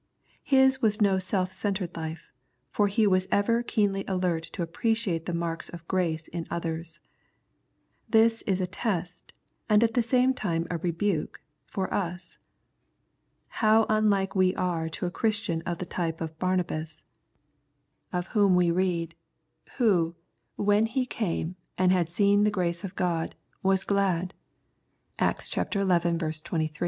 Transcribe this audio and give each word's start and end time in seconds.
His 0.41 0.81
was 0.81 0.99
no 0.99 1.19
self 1.19 1.51
centred 1.51 1.95
life, 1.95 2.31
for 2.71 2.87
he 2.87 3.05
was 3.05 3.27
ever 3.31 3.61
keenly 3.61 4.03
alert 4.07 4.41
to 4.53 4.63
appreciate 4.63 5.27
the 5.27 5.33
marks 5.35 5.69
of 5.69 5.87
grace 5.87 6.27
in 6.29 6.47
others. 6.49 6.99
This 8.09 8.41
is 8.47 8.59
a 8.59 8.65
test, 8.65 9.31
and 9.69 9.83
at 9.83 9.93
the 9.93 10.01
same 10.01 10.33
time 10.33 10.65
a 10.71 10.79
rebuke, 10.79 11.43
for 11.67 11.93
us. 11.93 12.39
How 13.47 13.85
unlike 13.89 14.33
we 14.35 14.55
are 14.55 14.89
to 14.89 15.05
a 15.05 15.11
Christian 15.11 15.61
of 15.67 15.77
the 15.77 15.85
type 15.85 16.19
of 16.19 16.39
Barnabas, 16.39 17.03
of 18.11 18.25
whom 18.33 18.53
58 18.53 18.53
Knowledge 18.55 18.69
and 18.71 18.71
Obedience 18.71 18.75
we 18.75 18.87
read:" 18.87 19.15
Who, 19.77 20.15
when 20.55 20.85
he 20.87 21.05
came, 21.05 21.57
and 21.77 21.91
had 21.91 22.09
seen 22.09 22.43
the 22.43 22.49
grace 22.49 22.83
of 22.83 22.95
God, 22.95 23.35
was 23.61 23.83
glad" 23.83 24.33
(Acts 25.19 25.47
xi. 25.47 25.63
23). 25.63 26.71